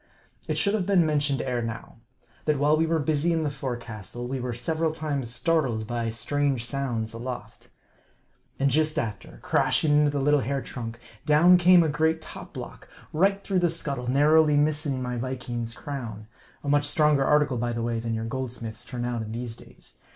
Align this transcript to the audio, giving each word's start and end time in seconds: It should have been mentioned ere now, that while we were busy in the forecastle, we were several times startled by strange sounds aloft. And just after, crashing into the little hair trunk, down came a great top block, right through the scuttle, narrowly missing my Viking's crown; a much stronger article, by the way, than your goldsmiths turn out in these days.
It 0.47 0.57
should 0.57 0.73
have 0.73 0.87
been 0.87 1.05
mentioned 1.05 1.43
ere 1.43 1.61
now, 1.61 1.97
that 2.45 2.57
while 2.57 2.75
we 2.75 2.87
were 2.87 2.97
busy 2.97 3.31
in 3.31 3.43
the 3.43 3.51
forecastle, 3.51 4.27
we 4.27 4.39
were 4.39 4.51
several 4.51 4.93
times 4.93 5.29
startled 5.29 5.85
by 5.85 6.09
strange 6.09 6.65
sounds 6.65 7.13
aloft. 7.13 7.69
And 8.57 8.71
just 8.71 8.97
after, 8.97 9.37
crashing 9.43 9.91
into 9.99 10.09
the 10.09 10.19
little 10.19 10.39
hair 10.39 10.59
trunk, 10.59 10.97
down 11.27 11.55
came 11.57 11.83
a 11.83 11.87
great 11.87 12.19
top 12.19 12.51
block, 12.51 12.89
right 13.13 13.43
through 13.43 13.59
the 13.59 13.69
scuttle, 13.69 14.07
narrowly 14.07 14.57
missing 14.57 15.03
my 15.03 15.17
Viking's 15.17 15.75
crown; 15.75 16.25
a 16.63 16.67
much 16.67 16.85
stronger 16.87 17.23
article, 17.23 17.59
by 17.59 17.71
the 17.71 17.83
way, 17.83 17.99
than 17.99 18.15
your 18.15 18.25
goldsmiths 18.25 18.83
turn 18.83 19.05
out 19.05 19.21
in 19.21 19.31
these 19.33 19.55
days. 19.55 19.99